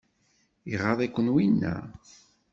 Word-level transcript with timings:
Iɣaḍ-iken 0.73 1.27
winna? 1.33 1.75